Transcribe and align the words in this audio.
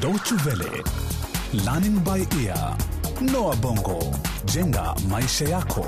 Deutsche 0.00 0.34
Welle, 0.46 0.82
Learning 1.64 1.98
by 2.04 2.24
Ear, 2.44 2.76
Noah 3.20 3.56
Bongo, 3.56 3.98
jenga 4.44 4.94
maisha 5.08 5.44
yako. 5.44 5.86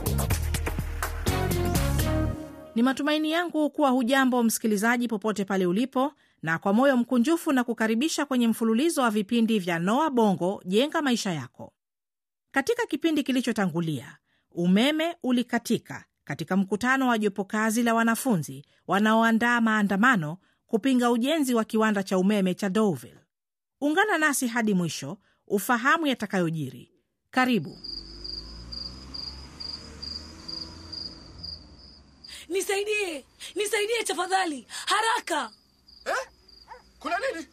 Ni 2.74 2.82
matumaini 2.82 3.30
yangu 3.32 3.70
kuwa 3.70 3.90
hujambo 3.90 4.42
msikilizaji, 4.42 5.08
popote 5.08 5.44
pale 5.44 5.66
ulipo, 5.66 6.12
na 6.42 6.58
kwa 6.58 6.72
moyo 6.72 6.96
mkunjufu 6.96 7.52
na 7.52 7.64
kukaribisha 7.64 8.26
kwenye 8.26 8.48
mfululizo 8.48 9.02
wa 9.02 9.10
vipindi 9.10 9.58
vya 9.58 9.78
Noa 9.78 10.10
Bongo 10.10 10.62
jenga 10.64 11.02
maisha 11.02 11.32
yako. 11.32 11.72
Katika 12.50 12.86
kipindi 12.86 13.22
kilichotangulia, 13.22 14.16
umeme 14.50 15.16
ulikatika 15.22 16.04
katika 16.24 16.56
mkutano 16.56 17.08
wa 17.08 17.18
jopo 17.18 17.44
kazi 17.44 17.82
la 17.82 17.94
wanafunzi 17.94 18.64
wanaoandaa 18.86 19.60
maandamano 19.60 20.36
kupinga 20.66 21.10
ujenzi 21.10 21.54
wa 21.54 21.64
kiwanda 21.64 22.02
cha 22.02 22.18
umeme 22.18 22.54
cha 22.54 22.68
Deauville. 22.68 23.21
Ungana 23.82 24.18
nasi 24.18 24.46
hadi 24.46 24.74
mwisho 24.74 25.18
ufahamu 25.46 26.06
yatakayojiri. 26.06 26.90
Karibu. 27.30 27.78
Nisaidie, 32.48 33.24
nisaidie 33.54 34.02
tafadhali, 34.04 34.66
haraka! 34.86 35.50
Eh? 36.04 36.28
Kuna 36.98 37.16
nini? 37.18 37.46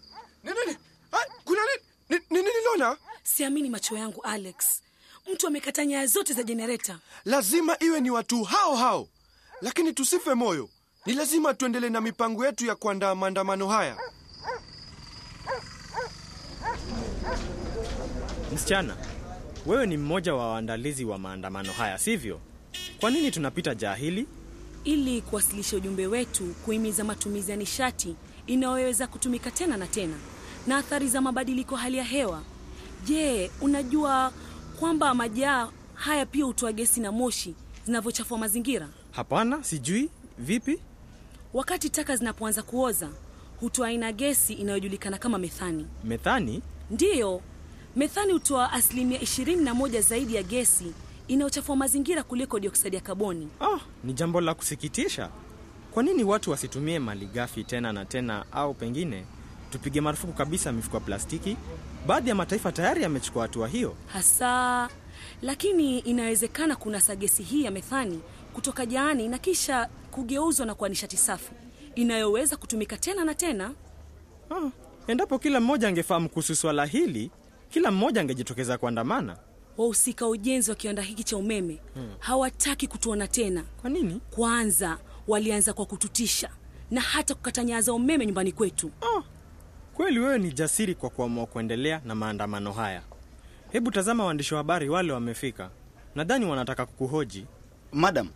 Ni 0.44 0.52
nini? 0.52 0.78
Ah, 1.12 1.26
kuna 1.46 1.62
nini? 1.62 1.82
Ni 2.10 2.18
ni 2.30 2.44
nini 2.44 2.64
Lona? 2.66 2.98
Siamini 3.24 3.70
macho 3.70 3.98
yangu 3.98 4.22
Alex, 4.22 4.82
mtu 5.34 5.48
amekata 5.48 5.86
nyaya 5.86 6.06
zote 6.08 6.34
za 6.34 6.44
jenereta. 6.44 7.00
Lazima 7.26 7.78
iwe 7.80 8.02
ni 8.02 8.12
watu 8.12 8.44
hao 8.44 8.76
hao, 8.76 9.08
lakini 9.62 9.94
tusife 9.94 10.34
moyo. 10.34 10.70
Ni 11.06 11.14
lazima 11.14 11.54
tuendelee 11.54 11.90
na 11.90 12.02
mipango 12.02 12.46
yetu 12.46 12.66
ya 12.66 12.76
kuandaa 12.76 13.16
maandamano 13.16 13.68
haya. 13.68 13.98
Msichana, 18.60 18.96
wewe 19.66 19.86
ni 19.88 19.98
mmoja 19.98 20.36
wa 20.36 20.52
waandalizi 20.52 21.06
wa 21.06 21.18
maandamano 21.18 21.72
haya, 21.74 21.98
sivyo? 21.98 22.40
Kwa 23.00 23.12
nini 23.12 23.32
tunapita 23.32 23.76
jaa 23.76 23.96
hili? 23.96 24.28
Ili 24.84 25.22
kuwasilisha 25.22 25.78
ujumbe 25.78 26.08
wetu, 26.08 26.44
kuhimiza 26.66 27.04
matumizi 27.04 27.52
ya 27.52 27.58
nishati 27.58 28.16
inayoweza 28.48 29.08
kutumika 29.08 29.52
tena 29.52 29.78
na 29.78 29.88
tena 29.88 30.16
na 30.68 30.78
athari 30.78 31.08
za 31.08 31.22
mabadiliko 31.22 31.76
hali 31.76 31.98
ya 31.98 32.04
hewa. 32.04 32.42
Je, 33.06 33.52
unajua 33.62 34.34
kwamba 34.80 35.14
majaa 35.14 35.70
haya 35.94 36.26
pia 36.26 36.46
hutoa 36.46 36.72
gesi 36.74 37.00
na 37.00 37.12
moshi 37.12 37.56
zinavyochafua 37.86 38.38
mazingira? 38.38 38.90
Hapana, 39.12 39.64
sijui. 39.64 40.10
Vipi? 40.38 40.80
Wakati 41.54 41.90
taka 41.90 42.16
zinapoanza 42.16 42.64
kuoza, 42.64 43.10
hutoa 43.60 43.88
aina 43.88 44.12
gesi 44.12 44.54
inayojulikana 44.54 45.18
kama 45.18 45.38
methani. 45.38 45.88
Methani? 46.04 46.62
Ndiyo, 46.92 47.42
methani 47.96 48.34
hutoa 48.34 48.72
asilimia 48.72 49.20
21 49.20 50.02
zaidi 50.02 50.36
ya 50.36 50.44
gesi 50.44 50.94
inayochafua 51.28 51.76
mazingira 51.76 52.24
kuliko 52.24 52.60
dioksidi 52.60 52.96
ya 52.96 53.02
kaboni. 53.02 53.48
Oh, 53.60 53.80
ni 54.04 54.14
jambo 54.14 54.42
la 54.42 54.54
kusikitisha. 54.54 55.30
Kwa 55.92 56.04
nini 56.04 56.24
watu 56.24 56.52
wasitumie 56.52 57.00
malighafi 57.00 57.64
tena 57.64 57.94
na 57.94 58.06
tena, 58.06 58.46
au 58.52 58.74
pengine 58.74 59.26
tupige 59.72 60.02
marufuku 60.02 60.34
kabisa 60.34 60.72
mifuko 60.72 60.98
ya 60.98 61.02
plastiki? 61.02 61.58
Baadhi 62.08 62.30
ya 62.30 62.36
mataifa 62.36 62.72
tayari 62.72 63.04
yamechukua 63.04 63.42
hatua 63.42 63.68
hiyo. 63.68 63.96
Hasa, 64.14 64.90
lakini 65.42 66.00
inawezekana 66.00 66.76
kunasa 66.76 67.16
gesi 67.16 67.44
hii 67.44 67.64
ya 67.64 67.72
methani 67.72 68.22
kutoka 68.54 68.86
jaani 68.86 69.28
na 69.28 69.38
kisha 69.38 69.90
kugeuzwa 70.12 70.66
na 70.66 70.76
kuwa 70.76 70.90
nishati 70.90 71.18
safi 71.18 71.52
inayoweza 71.96 72.58
kutumika 72.58 72.98
tena 72.98 73.26
na 73.26 73.34
tena. 73.36 73.72
Oh, 74.52 74.72
endapo 75.08 75.40
kila 75.40 75.60
mmoja 75.60 75.88
angefahamu 75.88 76.30
kuhusu 76.30 76.56
swala 76.56 76.86
hili, 76.86 77.32
kila 77.70 77.92
mmoja 77.92 78.22
angejitokeza 78.22 78.78
kuandamana. 78.78 79.38
Wahusika 79.78 80.26
wa 80.26 80.32
ujenzi 80.32 80.70
wa 80.70 80.76
kiwanda 80.76 81.02
hiki 81.02 81.24
cha 81.24 81.38
umeme 81.38 81.80
hawataki 82.20 82.88
kutuona 82.88 83.28
tena. 83.28 83.64
Kwa 83.82 83.90
nini? 83.90 84.22
Kwanza 84.32 84.98
walianza 85.28 85.74
kwa 85.74 85.86
kututisha 85.86 86.50
na 86.92 87.02
hata 87.02 87.36
kukata 87.36 87.64
nyaya 87.64 87.82
za 87.82 87.94
umeme 87.94 88.26
nyumbani 88.26 88.52
kwetu. 88.52 88.92
Oh, 89.02 89.24
kweli 89.94 90.20
wewe 90.20 90.40
ni 90.40 90.52
jasiri 90.52 90.96
kwa 90.96 91.10
kuamua 91.10 91.46
kuendelea 91.46 92.02
na 92.06 92.16
maandamano 92.16 92.72
haya. 92.72 93.02
Hebu 93.72 93.92
tazama 93.92 94.26
waandishi 94.26 94.54
wa 94.54 94.58
habari 94.58 94.90
wale 94.90 95.14
wamefika. 95.14 95.70
Nadhani 96.16 96.46
wanataka 96.46 96.86
kukuhoji. 96.86 97.46
Madam, 97.92 98.30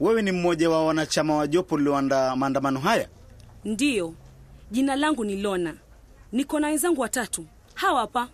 wewe 0.00 0.22
ni 0.22 0.32
mmoja 0.32 0.70
wa 0.70 0.86
wanachama 0.86 1.36
wa 1.36 1.46
jopo 1.46 1.78
lilioandaa 1.78 2.36
maandamano 2.36 2.80
haya? 2.80 3.08
Ndiyo, 3.64 4.14
jina 4.70 4.96
langu 4.96 5.24
ni 5.24 5.42
Lona. 5.42 5.74
Niko 6.32 6.60
na 6.60 6.66
wenzangu 6.66 7.00
watatu 7.00 7.46
hawa 7.74 8.00
hapa, 8.00 8.28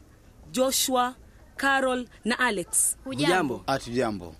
Joshua, 0.57 1.15
Carol 1.57 2.07
na 2.25 2.39
Alex. 2.39 2.97
Hujambo. 3.05 3.63
Hatujambo. 3.67 4.25
jambo. 4.25 4.35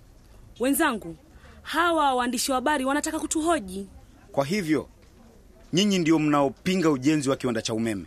Wenzangu 0.59 1.15
hawa 1.61 2.15
waandishi 2.15 2.51
wa 2.51 2.55
habari 2.55 2.85
wanataka 2.85 3.19
kutuhoji. 3.19 3.87
Kwa 4.31 4.45
hivyo 4.45 4.89
nyinyi 5.73 5.99
ndio 5.99 6.19
mnaopinga 6.19 6.89
ujenzi 6.91 7.29
wa 7.29 7.35
kiwanda 7.35 7.61
cha 7.61 7.73
umeme. 7.73 8.05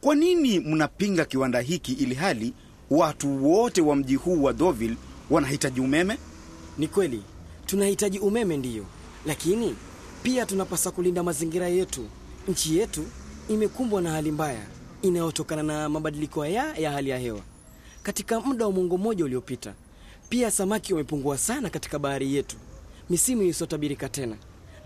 Kwa 0.00 0.14
nini 0.14 0.60
mnapinga 0.60 1.24
kiwanda 1.24 1.60
hiki 1.60 1.92
ili 1.92 2.14
hali 2.14 2.52
watu 2.90 3.46
wote 3.52 3.80
wa 3.80 3.96
mji 3.96 4.14
huu 4.14 4.42
wa 4.42 4.52
Deauville 4.52 4.96
wanahitaji 5.30 5.80
umeme? 5.80 6.18
Ni 6.78 6.88
kweli 6.88 7.22
tunahitaji 7.66 8.18
umeme, 8.18 8.56
ndiyo, 8.56 8.84
lakini 9.26 9.76
pia 10.22 10.46
tunapasa 10.46 10.90
kulinda 10.90 11.22
mazingira 11.22 11.68
yetu. 11.68 12.06
Nchi 12.48 12.78
yetu 12.78 13.04
imekumbwa 13.48 14.02
na 14.02 14.10
hali 14.10 14.30
mbaya 14.30 14.66
inayotokana 15.02 15.62
na 15.62 15.88
mabadiliko 15.88 16.40
haya 16.42 16.74
ya 16.76 16.90
hali 16.92 17.10
ya 17.10 17.18
hewa. 17.18 17.40
Katika 18.02 18.40
muda 18.40 18.66
wa 18.66 18.72
mwongo 18.72 18.98
mmoja 18.98 19.24
uliopita, 19.24 19.74
pia 20.28 20.50
samaki 20.50 20.92
wamepungua 20.94 21.38
sana 21.38 21.70
katika 21.70 21.98
bahari 21.98 22.34
yetu, 22.34 22.56
misimu 23.10 23.42
isiyotabirika 23.42 24.08
tena, 24.08 24.36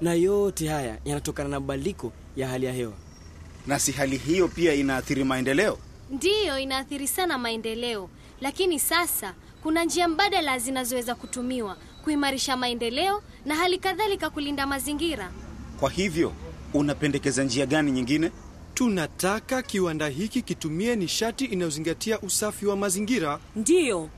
na 0.01 0.15
yote 0.15 0.69
haya 0.69 0.99
yanatokana 1.05 1.49
na 1.49 1.61
mabadiliko 1.61 2.13
ya 2.37 2.49
hali 2.49 2.67
ya 2.67 2.73
hewa. 2.73 2.93
Na 3.67 3.79
si 3.79 3.93
hali 3.93 4.17
hiyo 4.17 4.49
pia 4.49 4.75
inaathiri 4.75 5.25
maendeleo? 5.25 5.79
Ndiyo, 6.11 6.59
inaathiri 6.59 7.09
sana 7.09 7.39
maendeleo, 7.39 8.11
lakini 8.41 8.79
sasa 8.79 9.35
kuna 9.63 9.85
njia 9.85 10.09
mbadala 10.09 10.59
zinazoweza 10.59 11.15
kutumiwa 11.15 11.77
kuimarisha 12.05 12.57
maendeleo 12.57 13.23
na 13.47 13.55
hali 13.55 13.79
kadhalika 13.79 14.31
kulinda 14.31 14.67
mazingira. 14.67 15.33
Kwa 15.81 15.91
hivyo 15.91 16.33
unapendekeza 16.75 17.45
njia 17.45 17.67
gani 17.67 17.91
nyingine? 17.93 18.31
Tunataka 18.75 19.63
kiwanda 19.63 20.09
hiki 20.09 20.43
kitumie 20.43 20.97
nishati 20.97 21.45
inayozingatia 21.45 22.21
usafi 22.21 22.67
wa 22.67 22.77
mazingira. 22.77 23.39
Ndiyo, 23.57 24.09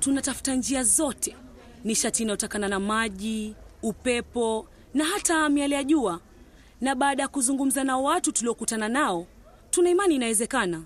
tunatafuta 0.00 0.54
njia 0.54 0.84
zote, 0.84 1.36
nishati 1.84 2.22
inayotokana 2.22 2.68
na 2.68 2.80
maji, 2.80 3.54
upepo 3.82 4.66
na 4.94 5.04
hata 5.04 5.48
miale 5.48 5.74
ya 5.74 5.84
jua. 5.84 6.20
Na 6.80 6.94
baada 6.94 7.22
ya 7.22 7.28
kuzungumza 7.28 7.84
na 7.84 7.96
watu 7.98 8.32
tuliokutana 8.32 8.88
nao, 8.88 9.26
tuna 9.70 9.90
imani 9.90 10.14
inawezekana. 10.14 10.82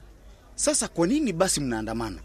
Sasa 0.54 0.88
kwa 0.88 1.06
nini 1.06 1.32
basi 1.32 1.60
mnaandamana? 1.60 2.18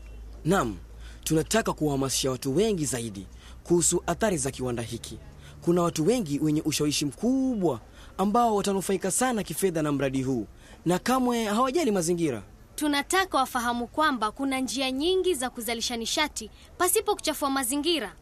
Naam, 0.45 0.77
tunataka 1.23 1.73
kuwahamasisha 1.73 2.31
watu 2.31 2.55
wengi 2.55 2.85
zaidi 2.85 3.27
kuhusu 3.63 4.03
athari 4.07 4.37
za 4.37 4.51
kiwanda 4.51 4.83
hiki. 4.83 5.19
Kuna 5.61 5.81
watu 5.81 6.05
wengi 6.07 6.39
wenye 6.39 6.61
ushawishi 6.61 7.05
mkubwa 7.05 7.79
ambao 8.17 8.55
watanufaika 8.55 9.11
sana 9.11 9.43
kifedha 9.43 9.81
na 9.81 9.91
mradi 9.91 10.23
huu 10.23 10.47
na 10.85 10.99
kamwe 10.99 11.43
hawajali 11.45 11.91
mazingira. 11.91 12.43
Tunataka 12.75 13.37
wafahamu 13.37 13.87
kwamba 13.87 14.31
kuna 14.31 14.59
njia 14.59 14.91
nyingi 14.91 15.33
za 15.33 15.49
kuzalisha 15.49 15.97
nishati 15.97 16.49
pasipo 16.77 17.15
kuchafua 17.15 17.49
mazingira. 17.49 18.15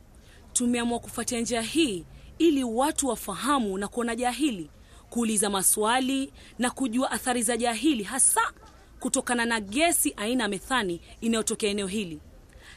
Tumeamua 0.54 1.00
kufuatia 1.00 1.40
njia 1.42 1.62
hii 1.62 2.06
ili 2.38 2.64
watu 2.64 3.08
wafahamu 3.08 3.78
na 3.78 3.88
kuona 3.88 4.16
jahili, 4.16 4.70
kuuliza 5.10 5.50
maswali 5.50 6.34
na 6.60 6.70
kujua 6.72 7.12
athari 7.12 7.44
za 7.44 7.58
jahili, 7.58 8.04
hasa 8.04 8.42
kutokana 9.00 9.46
na 9.46 9.60
gesi 9.60 10.14
aina 10.18 10.44
ya 10.44 10.50
methani 10.50 11.02
inayotokea 11.22 11.70
eneo 11.70 11.88
hili. 11.88 12.20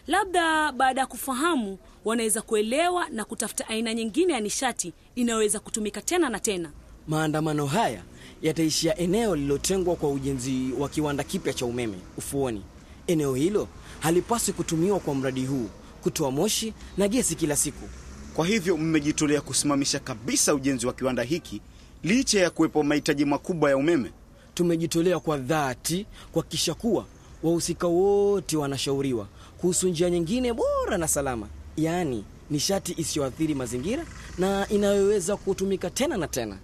Labda 0.07 0.73
baada 0.73 1.01
ya 1.01 1.07
kufahamu, 1.07 1.79
wanaweza 2.05 2.43
kuelewa 2.43 3.09
na 3.09 3.25
kutafuta 3.25 3.69
aina 3.69 3.95
nyingine 3.95 4.33
ya 4.33 4.41
nishati 4.41 4.93
inayoweza 5.15 5.61
kutumika 5.61 6.03
tena 6.03 6.29
na 6.29 6.41
tena. 6.41 6.71
Maandamano 7.09 7.67
haya 7.67 8.03
yataishia 8.43 8.99
eneo 8.99 9.37
lililotengwa 9.37 9.97
kwa 9.97 10.11
ujenzi 10.11 10.71
wa 10.79 10.89
kiwanda 10.89 11.25
kipya 11.25 11.53
cha 11.53 11.67
umeme 11.67 11.97
ufuoni. 12.19 12.63
Eneo 13.07 13.35
hilo 13.35 13.69
halipaswi 14.01 14.55
kutumiwa 14.55 15.01
kwa 15.01 15.15
mradi 15.15 15.47
huu 15.47 15.69
kutoa 16.03 16.31
moshi 16.31 16.75
na 16.97 17.09
gesi 17.09 17.35
kila 17.35 17.57
siku. 17.57 17.89
Kwa 18.35 18.47
hivyo 18.47 18.77
mmejitolea 18.77 19.41
kusimamisha 19.41 19.99
kabisa 19.99 20.55
ujenzi 20.55 20.87
wa 20.87 20.93
kiwanda 20.93 21.23
hiki 21.23 21.61
licha 22.03 22.41
ya 22.41 22.51
kuwepo 22.51 22.83
mahitaji 22.83 23.25
makubwa 23.25 23.71
ya 23.71 23.77
umeme. 23.77 24.11
Tumejitolea 24.55 25.21
kwa 25.21 25.37
dhati 25.39 26.07
kuhakikisha 26.33 26.75
kuwa 26.75 27.07
wahusika 27.43 27.87
wote 27.87 28.57
wanashauriwa 28.57 29.27
kuhusu 29.59 29.89
njia 29.89 30.11
nyingine 30.11 30.53
bora 30.53 30.99
na 30.99 31.09
salama, 31.09 31.49
yaani 31.77 32.25
nishati 32.51 32.95
isiyoathiri 32.99 33.55
mazingira 33.55 34.05
na 34.39 34.69
inayoweza 34.69 35.37
kutumika 35.37 35.91
tena 35.91 36.17
na 36.17 36.29
tena. 36.29 36.59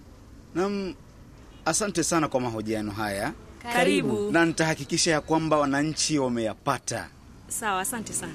Nam, 0.55 0.95
asante 1.65 2.05
sana 2.05 2.29
kwa 2.29 2.41
mahojiano 2.41 2.91
haya. 2.93 3.33
Karibu. 3.73 4.31
na 4.33 4.47
nitahakikisha 4.47 5.11
ya 5.11 5.21
kwamba 5.21 5.57
wananchi 5.59 6.19
wameyapata. 6.19 7.09
Sawa, 7.49 7.81
asante 7.81 8.13
sana. 8.13 8.33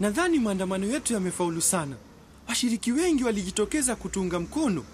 Nadhani 0.00 0.38
maandamano 0.38 0.86
yetu 0.86 1.12
yamefaulu 1.12 1.60
sana. 1.60 1.96
Washiriki 2.48 2.92
wengi 2.92 3.24
walijitokeza 3.24 3.96
kutuunga 3.96 4.40
mkono. 4.40 4.84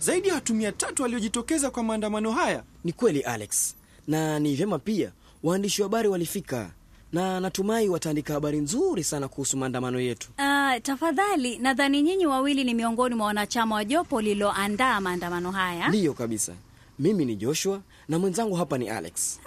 Zaidi 0.00 0.28
ya 0.28 0.34
watu 0.34 0.54
mia 0.54 0.72
tatu 0.72 1.02
waliojitokeza 1.02 1.70
kwa 1.70 1.82
maandamano 1.82 2.30
haya. 2.32 2.62
Ni 2.84 2.92
kweli 2.92 3.20
Alex, 3.20 3.74
na 4.08 4.38
ni 4.38 4.54
vyema 4.54 4.78
pia 4.78 5.12
waandishi 5.42 5.82
wa 5.82 5.88
habari 5.88 6.08
walifika, 6.08 6.70
na 7.12 7.40
natumai 7.40 7.88
wataandika 7.88 8.34
habari 8.34 8.58
nzuri 8.58 9.04
sana 9.04 9.28
kuhusu 9.28 9.56
maandamano 9.56 10.00
yetu. 10.00 10.28
Uh, 10.38 10.82
tafadhali, 10.82 11.58
nadhani 11.58 12.02
nyinyi 12.02 12.26
wawili 12.26 12.64
ni 12.64 12.74
miongoni 12.74 13.14
mwa 13.14 13.26
wanachama 13.26 13.74
wa 13.74 13.84
jopo 13.84 14.20
lililoandaa 14.20 15.00
maandamano 15.00 15.50
haya. 15.50 15.88
Ndiyo 15.88 16.12
kabisa, 16.14 16.52
mimi 16.98 17.24
ni 17.24 17.36
Joshua 17.36 17.80
na 18.08 18.18
mwenzangu 18.18 18.54
hapa 18.54 18.78
ni 18.78 18.88
Alex. 18.88 19.40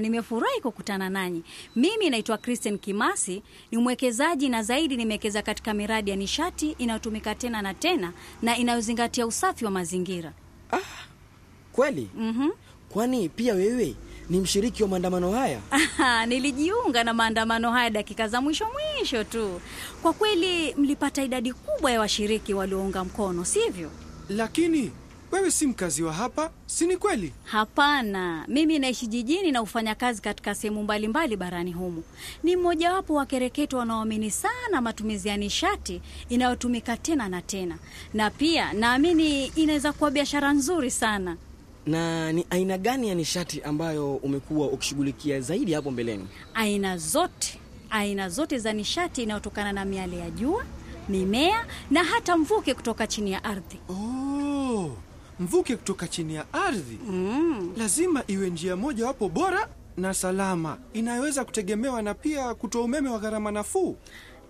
Nimefurahi 0.00 0.60
kukutana 0.60 1.10
nanyi. 1.10 1.42
Mimi 1.76 2.10
naitwa 2.10 2.38
Kristen 2.38 2.78
Kimasi, 2.78 3.42
ni 3.70 3.78
mwekezaji 3.78 4.48
na 4.48 4.62
zaidi 4.62 4.96
nimewekeza 4.96 5.42
katika 5.42 5.74
miradi 5.74 6.10
ya 6.10 6.16
nishati 6.16 6.70
inayotumika 6.70 7.34
tena 7.34 7.62
na 7.62 7.74
tena 7.74 8.12
na 8.42 8.56
inayozingatia 8.56 9.26
usafi 9.26 9.64
wa 9.64 9.70
mazingira. 9.70 10.32
Kweli? 11.72 12.08
Mhm. 12.16 12.48
Kwani 12.88 13.28
pia 13.28 13.54
wewe 13.54 13.94
ni 14.30 14.40
mshiriki 14.40 14.82
wa 14.82 14.88
maandamano 14.88 15.32
haya? 15.32 15.60
Aha, 15.70 16.26
Nilijiunga 16.26 17.04
na 17.04 17.14
maandamano 17.14 17.72
haya 17.72 17.90
dakika 17.90 18.28
za 18.28 18.40
mwisho 18.40 18.66
mwisho 18.72 19.24
tu. 19.24 19.60
Kwa 20.02 20.12
kweli 20.12 20.74
mlipata 20.74 21.22
idadi 21.22 21.52
kubwa 21.52 21.90
ya 21.92 22.00
washiriki 22.00 22.54
waliounga 22.54 23.04
mkono, 23.04 23.44
sivyo? 23.44 23.90
Lakini 24.28 24.90
wewe 25.32 25.50
si 25.50 25.66
mkazi 25.66 26.02
wa 26.02 26.12
hapa, 26.12 26.50
si 26.66 26.86
ni 26.86 26.96
kweli? 26.96 27.32
Hapana, 27.44 28.44
mimi 28.48 28.78
naishi 28.78 29.06
jijini 29.06 29.52
na 29.52 29.58
hufanya 29.58 29.94
kazi 29.94 30.22
katika 30.22 30.54
sehemu 30.54 30.82
mbalimbali 30.82 31.36
barani 31.36 31.72
humu. 31.72 32.02
Ni 32.42 32.56
mmojawapo 32.56 33.14
wa 33.14 33.26
kereketo 33.26 33.76
wanaoamini 33.78 34.30
sana 34.30 34.80
matumizi 34.80 35.28
ya 35.28 35.36
nishati 35.36 36.02
inayotumika 36.28 36.96
tena 36.96 37.28
na 37.28 37.42
tena, 37.42 37.78
na 38.14 38.30
pia 38.30 38.72
naamini 38.72 39.46
inaweza 39.46 39.92
kuwa 39.92 40.10
biashara 40.10 40.52
nzuri 40.52 40.90
sana. 40.90 41.36
Na 41.86 42.32
ni 42.32 42.46
aina 42.50 42.78
gani 42.78 43.08
ya 43.08 43.14
nishati 43.14 43.62
ambayo 43.62 44.14
umekuwa 44.16 44.66
ukishughulikia 44.68 45.40
zaidi 45.40 45.72
hapo 45.72 45.90
mbeleni? 45.90 46.28
Aina 46.54 46.96
zote, 46.96 47.58
aina 47.90 48.28
zote 48.28 48.58
za 48.58 48.72
nishati 48.72 49.22
inayotokana 49.22 49.72
na 49.72 49.84
miale 49.84 50.16
ya 50.18 50.30
jua, 50.30 50.64
mimea 51.08 51.66
na 51.90 52.04
hata 52.04 52.36
mvuke 52.36 52.74
kutoka 52.74 53.06
chini 53.06 53.32
ya 53.32 53.44
ardhi. 53.44 53.78
Oh, 53.88 54.90
mvuke 55.40 55.76
kutoka 55.76 56.08
chini 56.08 56.34
ya 56.34 56.52
ardhi. 56.52 56.98
Lazima 57.76 58.22
iwe 58.26 58.50
njia 58.50 58.76
moja 58.76 59.06
wapo 59.06 59.28
bora 59.28 59.68
na 59.96 60.14
salama 60.14 60.78
inayoweza 60.92 61.44
kutegemewa 61.44 62.02
na 62.02 62.14
pia 62.14 62.54
kutoa 62.54 62.82
umeme 62.82 63.08
wa 63.10 63.18
gharama 63.18 63.50
nafuu. 63.50 63.96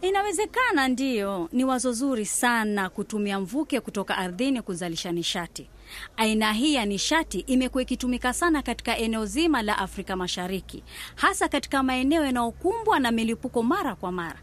Inawezekana, 0.02 0.88
ndiyo. 0.88 1.48
Ni 1.52 1.64
wazo 1.64 1.92
zuri 1.92 2.26
sana 2.26 2.90
kutumia 2.90 3.40
mvuke 3.40 3.80
kutoka 3.80 4.18
ardhini 4.18 4.62
kuzalisha 4.62 5.12
nishati. 5.12 5.68
Aina 6.16 6.52
hii 6.52 6.74
ya 6.74 6.84
nishati 6.86 7.38
imekuwa 7.40 7.82
ikitumika 7.82 8.32
sana 8.32 8.62
katika 8.62 8.96
eneo 8.98 9.26
zima 9.26 9.62
la 9.62 9.78
Afrika 9.78 10.16
Mashariki, 10.16 10.82
hasa 11.14 11.48
katika 11.48 11.82
maeneo 11.82 12.24
yanayokumbwa 12.24 12.98
na 13.00 13.10
milipuko 13.10 13.62
mara 13.62 13.94
kwa 13.94 14.12
mara, 14.12 14.38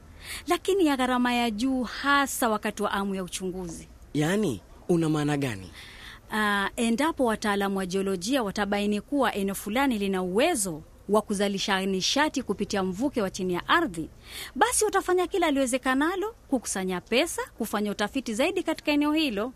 lakini 0.47 0.85
ya 0.85 0.97
gharama 0.97 1.33
ya 1.33 1.51
juu, 1.51 1.83
hasa 1.83 2.49
wakati 2.49 2.83
wa 2.83 2.91
amu 2.91 3.15
ya 3.15 3.23
uchunguzi. 3.23 3.87
Yaani, 4.13 4.61
una 4.89 5.09
maana 5.09 5.37
gani? 5.37 5.71
Uh, 6.31 6.65
endapo 6.75 7.25
wataalamu 7.25 7.77
wa 7.77 7.85
jiolojia 7.85 8.43
watabaini 8.43 9.01
kuwa 9.01 9.35
eneo 9.35 9.55
fulani 9.55 9.97
lina 9.97 10.21
uwezo 10.21 10.81
wa 11.09 11.21
kuzalisha 11.21 11.85
nishati 11.85 12.43
kupitia 12.43 12.83
mvuke 12.83 13.21
wa 13.21 13.29
chini 13.29 13.53
ya 13.53 13.67
ardhi, 13.67 14.09
basi 14.55 14.85
watafanya 14.85 15.27
kila 15.27 15.47
aliwezekanalo 15.47 16.35
kukusanya 16.47 17.01
pesa, 17.01 17.41
kufanya 17.57 17.91
utafiti 17.91 18.33
zaidi 18.33 18.63
katika 18.63 18.91
eneo 18.91 19.13
hilo. 19.13 19.53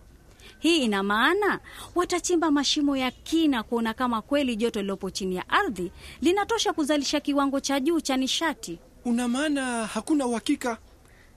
Hii 0.59 0.77
ina 0.77 1.03
maana 1.03 1.59
watachimba 1.95 2.51
mashimo 2.51 2.97
ya 2.97 3.11
kina 3.11 3.63
kuona 3.63 3.93
kama 3.93 4.21
kweli 4.21 4.55
joto 4.55 4.81
lilopo 4.81 5.09
chini 5.09 5.35
ya 5.35 5.49
ardhi 5.49 5.91
linatosha 6.21 6.73
kuzalisha 6.73 7.19
kiwango 7.19 7.59
cha 7.59 7.79
juu 7.79 7.99
cha 8.01 8.17
nishati. 8.17 8.79
Una 9.05 9.27
maana 9.27 9.85
hakuna 9.87 10.25
uhakika? 10.25 10.77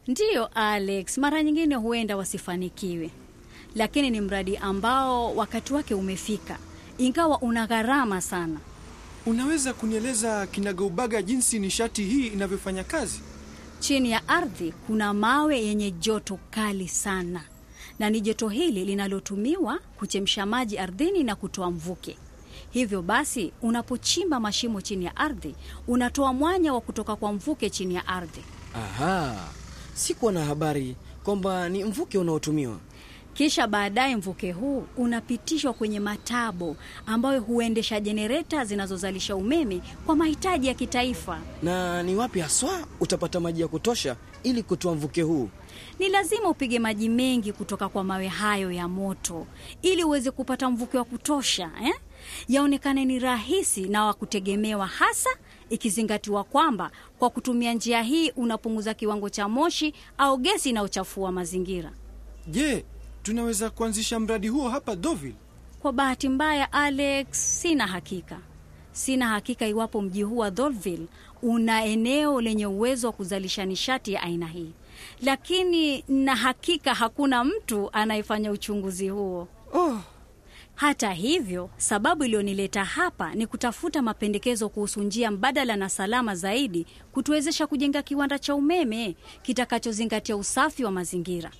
Ndiyo 0.06 0.46
Alex, 0.54 1.18
mara 1.18 1.42
nyingine 1.42 1.74
huenda 1.74 2.16
wasifanikiwe, 2.16 3.10
lakini 3.74 4.10
ni 4.10 4.20
mradi 4.20 4.56
ambao 4.56 5.36
wakati 5.36 5.74
wake 5.74 5.94
umefika, 5.94 6.58
ingawa 6.98 7.38
una 7.40 7.66
gharama 7.66 8.20
sana. 8.20 8.60
Unaweza 9.26 9.72
kunieleza 9.74 10.46
kinagaubaga 10.46 11.22
jinsi 11.22 11.58
nishati 11.58 12.04
hii 12.04 12.26
inavyofanya 12.26 12.84
kazi? 12.84 13.20
Chini 13.80 14.10
ya 14.10 14.28
ardhi 14.28 14.72
kuna 14.86 15.14
mawe 15.14 15.60
yenye 15.60 15.90
joto 15.90 16.38
kali 16.50 16.88
sana, 16.88 17.42
na 17.98 18.10
ni 18.10 18.20
joto 18.20 18.48
hili 18.48 18.84
linalotumiwa 18.84 19.78
kuchemsha 19.98 20.46
maji 20.46 20.78
ardhini 20.78 21.24
na 21.24 21.36
kutoa 21.36 21.70
mvuke. 21.70 22.18
Hivyo 22.70 23.02
basi, 23.02 23.52
unapochimba 23.62 24.40
mashimo 24.40 24.80
chini 24.80 25.04
ya 25.04 25.16
ardhi, 25.16 25.54
unatoa 25.88 26.32
mwanya 26.32 26.72
wa 26.74 26.80
kutoka 26.80 27.16
kwa 27.16 27.32
mvuke 27.32 27.70
chini 27.70 27.94
ya 27.94 28.06
ardhi. 28.06 28.40
Aha, 28.74 29.48
sikuwa 29.94 30.32
na 30.32 30.44
habari 30.44 30.96
kwamba 31.24 31.68
ni 31.68 31.84
mvuke 31.84 32.18
unaotumiwa. 32.18 32.78
Kisha 33.36 33.66
baadaye 33.66 34.16
mvuke 34.16 34.52
huu 34.52 34.84
unapitishwa 34.96 35.72
kwenye 35.72 36.00
matabo 36.00 36.76
ambayo 37.06 37.40
huendesha 37.40 38.00
jenereta 38.00 38.64
zinazozalisha 38.64 39.36
umeme 39.36 39.80
kwa 40.06 40.16
mahitaji 40.16 40.66
ya 40.66 40.74
kitaifa. 40.74 41.40
Na 41.62 42.02
ni 42.02 42.14
wapi 42.16 42.40
haswa 42.40 42.86
utapata 43.00 43.40
maji 43.40 43.60
ya 43.60 43.68
kutosha 43.68 44.16
ili 44.42 44.62
kutoa 44.62 44.94
mvuke 44.94 45.22
huu? 45.22 45.48
Ni 45.98 46.08
lazima 46.08 46.48
upige 46.48 46.78
maji 46.78 47.08
mengi 47.08 47.52
kutoka 47.52 47.88
kwa 47.88 48.04
mawe 48.04 48.26
hayo 48.28 48.70
ya 48.72 48.88
moto 48.88 49.46
ili 49.82 50.04
uweze 50.04 50.30
kupata 50.30 50.70
mvuke 50.70 50.98
wa 50.98 51.04
kutosha 51.04 51.70
eh? 51.84 51.94
Yaonekane 52.48 53.04
ni 53.04 53.18
rahisi 53.18 53.80
na 53.88 54.04
wa 54.04 54.14
kutegemewa, 54.14 54.86
hasa 54.86 55.30
ikizingatiwa 55.70 56.44
kwamba 56.44 56.90
kwa 57.18 57.30
kutumia 57.30 57.72
njia 57.74 58.02
hii 58.02 58.30
unapunguza 58.30 58.94
kiwango 58.94 59.28
cha 59.30 59.48
moshi 59.48 59.94
au 60.18 60.38
gesi 60.38 60.70
inayochafua 60.70 61.32
mazingira. 61.32 61.92
Je, 62.46 62.84
tunaweza 63.30 63.70
kuanzisha 63.70 64.20
mradi 64.20 64.48
huo 64.48 64.68
hapa 64.68 64.96
Deauville? 64.96 65.34
Kwa 65.82 65.92
bahati 65.92 66.28
mbaya, 66.28 66.72
Alex, 66.72 67.26
sina 67.60 67.86
hakika. 67.86 68.38
Sina 68.92 69.28
hakika 69.28 69.66
iwapo 69.66 70.02
mji 70.02 70.22
huu 70.22 70.36
wa 70.36 70.50
Deauville 70.50 71.06
una 71.42 71.84
eneo 71.84 72.40
lenye 72.40 72.66
uwezo 72.66 73.06
wa 73.06 73.12
kuzalisha 73.12 73.64
nishati 73.64 74.12
ya 74.12 74.22
aina 74.22 74.46
hii, 74.46 74.70
lakini 75.22 76.04
na 76.08 76.36
hakika 76.36 76.94
hakuna 76.94 77.44
mtu 77.44 77.90
anayefanya 77.92 78.52
uchunguzi 78.52 79.08
huo. 79.08 79.48
Oh, 79.74 79.98
Hata 80.74 81.12
hivyo, 81.12 81.70
sababu 81.76 82.24
iliyonileta 82.24 82.84
hapa 82.84 83.34
ni 83.34 83.46
kutafuta 83.46 84.02
mapendekezo 84.02 84.68
kuhusu 84.68 85.02
njia 85.02 85.30
mbadala 85.30 85.76
na 85.76 85.88
salama 85.88 86.34
zaidi 86.34 86.86
kutuwezesha 87.12 87.66
kujenga 87.66 88.02
kiwanda 88.02 88.38
cha 88.38 88.54
umeme 88.54 89.16
kitakachozingatia 89.42 90.36
usafi 90.36 90.84
wa 90.84 90.90
mazingira, 90.90 91.50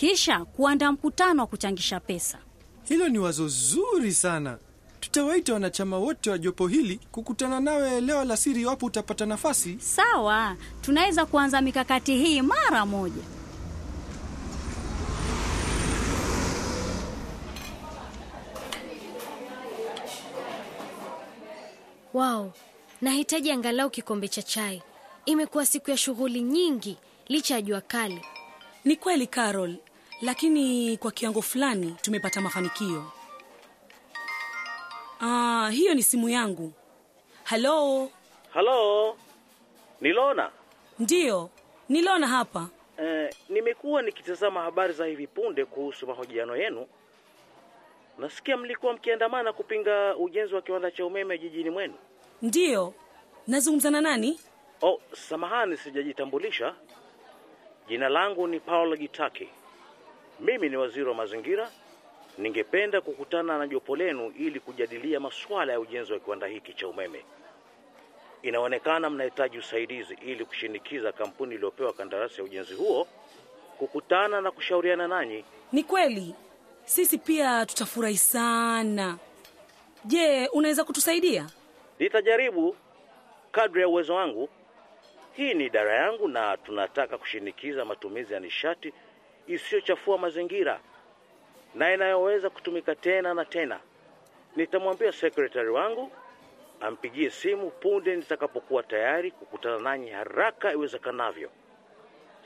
kisha 0.00 0.44
kuandaa 0.44 0.92
mkutano 0.92 1.42
wa 1.42 1.46
kuchangisha 1.46 2.00
pesa. 2.00 2.38
Hilo 2.84 3.08
ni 3.08 3.18
wazo 3.18 3.48
zuri 3.48 4.12
sana. 4.12 4.58
Tutawaita 5.00 5.52
wanachama 5.52 5.98
wote 5.98 6.30
wa 6.30 6.38
jopo 6.38 6.66
hili 6.68 7.00
kukutana 7.10 7.60
nawe 7.60 8.00
leo 8.00 8.20
alasiri 8.20 8.62
iwapo 8.62 8.86
utapata 8.86 9.26
nafasi. 9.26 9.76
Sawa, 9.80 10.56
tunaweza 10.80 11.26
kuanza 11.26 11.60
mikakati 11.60 12.16
hii 12.16 12.42
mara 12.42 12.86
moja. 12.86 13.22
Wao, 22.14 22.52
nahitaji 23.00 23.50
angalau 23.50 23.90
kikombe 23.90 24.28
cha 24.28 24.42
chai. 24.42 24.82
Imekuwa 25.26 25.66
siku 25.66 25.90
ya 25.90 25.96
shughuli 25.96 26.42
nyingi 26.42 26.96
licha 27.28 27.54
ya 27.54 27.62
jua 27.62 27.80
kali. 27.80 28.20
Ni 28.84 28.96
kweli 28.96 29.26
Carol, 29.26 29.76
lakini 30.22 30.96
kwa 30.96 31.10
kiwango 31.12 31.42
fulani 31.42 31.96
tumepata 32.02 32.40
mafanikio. 32.40 33.04
Ah, 35.20 35.68
hiyo 35.72 35.94
ni 35.94 36.02
simu 36.02 36.28
yangu. 36.28 36.72
Halo, 37.44 38.10
Halo, 38.54 39.16
Nilona. 40.00 40.50
ndiyo 40.98 41.50
Nilona 41.88 42.26
hapa. 42.26 42.68
Eh, 42.98 43.30
nimekuwa 43.48 44.02
nikitazama 44.02 44.62
habari 44.62 44.92
za 44.92 45.06
hivi 45.06 45.26
punde 45.26 45.64
kuhusu 45.64 46.06
mahojiano 46.06 46.56
yenu. 46.56 46.86
Nasikia 48.18 48.56
mlikuwa 48.56 48.92
mkiandamana 48.92 49.52
kupinga 49.52 50.16
ujenzi 50.16 50.54
wa 50.54 50.62
kiwanda 50.62 50.90
cha 50.90 51.06
umeme 51.06 51.38
jijini 51.38 51.70
mwenu. 51.70 51.94
Ndiyo, 52.42 52.94
nazungumza 53.46 53.90
na 53.90 54.00
nani? 54.00 54.40
Oh, 54.82 55.00
samahani 55.12 55.76
sijajitambulisha. 55.76 56.74
Jina 57.88 58.08
langu 58.08 58.46
ni 58.46 58.60
Paul 58.60 58.96
Gitaki. 58.98 59.48
Mimi 60.40 60.68
ni 60.68 60.76
waziri 60.76 61.04
wa 61.08 61.14
mazingira 61.14 61.70
Ningependa 62.38 63.00
kukutana 63.00 63.58
na 63.58 63.66
jopo 63.66 63.96
lenu 63.96 64.32
ili 64.38 64.60
kujadilia 64.60 65.20
masuala 65.20 65.72
ya 65.72 65.80
ujenzi 65.80 66.12
wa 66.12 66.18
kiwanda 66.20 66.46
hiki 66.46 66.72
cha 66.74 66.88
umeme. 66.88 67.24
Inaonekana 68.42 69.10
mnahitaji 69.10 69.58
usaidizi 69.58 70.18
ili 70.26 70.44
kushinikiza 70.44 71.12
kampuni 71.12 71.54
iliyopewa 71.54 71.92
kandarasi 71.92 72.38
ya 72.38 72.44
ujenzi 72.44 72.74
huo 72.74 73.06
kukutana 73.78 74.40
na 74.40 74.50
kushauriana 74.50 75.08
nanyi. 75.08 75.44
Ni 75.72 75.84
kweli, 75.84 76.34
sisi 76.84 77.18
pia 77.18 77.66
tutafurahi 77.66 78.18
sana. 78.18 79.18
Je, 80.04 80.46
unaweza 80.52 80.84
kutusaidia? 80.84 81.46
Nitajaribu 81.98 82.76
kadri 83.52 83.80
ya 83.80 83.88
uwezo 83.88 84.14
wangu. 84.14 84.48
Hii 85.32 85.54
ni 85.54 85.66
idara 85.66 85.94
yangu 85.94 86.28
na 86.28 86.56
tunataka 86.56 87.18
kushinikiza 87.18 87.84
matumizi 87.84 88.32
ya 88.34 88.40
nishati 88.40 88.92
isiyochafua 89.54 90.18
mazingira 90.18 90.80
na 91.74 91.94
inayoweza 91.94 92.50
kutumika 92.50 92.94
tena 92.94 93.34
na 93.34 93.44
tena. 93.44 93.80
Nitamwambia 94.56 95.12
sekretari 95.12 95.68
wangu 95.70 96.10
ampigie 96.80 97.30
simu 97.30 97.70
punde 97.70 98.16
nitakapokuwa 98.16 98.82
tayari 98.82 99.30
kukutana 99.30 99.78
nanyi 99.78 100.10
haraka 100.10 100.72
iwezekanavyo, 100.72 101.50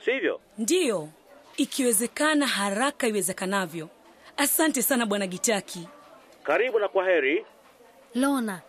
sivyo? 0.05 0.39
Ndiyo, 0.57 1.09
ikiwezekana 1.57 2.47
haraka 2.47 3.07
iwezekanavyo. 3.07 3.89
Asante 4.37 4.81
sana 4.81 5.05
bwana 5.05 5.27
Gitaki. 5.27 5.87
Karibu 6.43 6.79
na 6.79 6.87
kwa 6.87 7.05
heri. 7.05 7.45
Lona, 8.15 8.61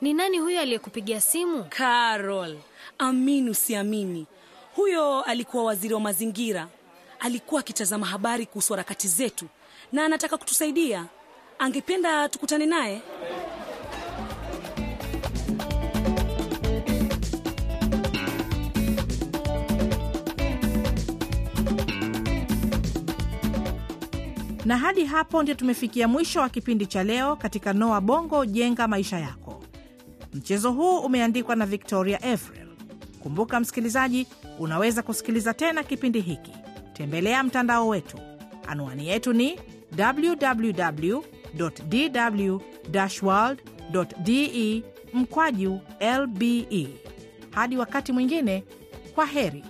ni 0.00 0.14
nani 0.14 0.38
huyo 0.38 0.60
aliyekupigia 0.60 1.20
simu? 1.20 1.64
Carol, 1.64 2.56
amini 2.98 3.50
usiamini, 3.50 4.26
huyo 4.76 5.22
alikuwa 5.22 5.64
waziri 5.64 5.94
wa 5.94 6.00
mazingira. 6.00 6.68
Alikuwa 7.22 7.60
akitazama 7.60 8.06
habari 8.06 8.46
kuhusu 8.46 8.72
harakati 8.72 9.08
zetu 9.08 9.46
na 9.92 10.04
anataka 10.04 10.36
kutusaidia. 10.38 11.06
Angependa 11.58 12.28
tukutane 12.28 12.66
naye. 12.66 13.02
Na 24.64 24.76
hadi 24.78 25.04
hapo 25.04 25.42
ndio 25.42 25.54
tumefikia 25.54 26.08
mwisho 26.08 26.40
wa 26.40 26.48
kipindi 26.48 26.86
cha 26.86 27.04
leo 27.04 27.36
katika 27.36 27.72
Noa 27.72 28.00
Bongo 28.00 28.46
Jenga 28.46 28.88
Maisha 28.88 29.18
Yako. 29.18 29.64
Mchezo 30.34 30.72
huu 30.72 30.98
umeandikwa 30.98 31.56
na 31.56 31.66
Victoria 31.66 32.24
Evrel. 32.26 32.68
Kumbuka 33.22 33.60
msikilizaji, 33.60 34.26
unaweza 34.58 35.02
kusikiliza 35.02 35.54
tena 35.54 35.82
kipindi 35.82 36.20
hiki. 36.20 36.52
Tembelea 36.92 37.42
mtandao 37.42 37.88
wetu, 37.88 38.18
anwani 38.68 39.08
yetu 39.08 39.32
ni 39.32 39.58
www 39.98 41.22
dw 41.54 42.58
world 43.22 43.58
de 44.24 44.92
mkwaju 45.14 45.80
lbe. 46.20 46.88
Hadi 47.50 47.76
wakati 47.76 48.12
mwingine, 48.12 48.64
kwa 49.14 49.26
heri. 49.26 49.64